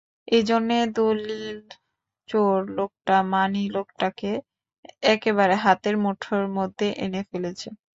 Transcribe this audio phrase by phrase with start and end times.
[0.31, 4.31] এজন্যে দলিল-চোর লোকটা মানী লোকটাকে
[5.11, 7.67] একেবারে হাতের মুঠোর মধ্যে এনে ফেলেছে।